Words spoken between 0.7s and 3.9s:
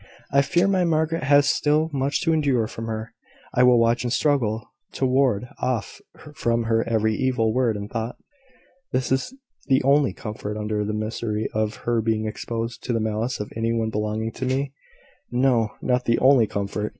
Margaret has still much to endure from her. I will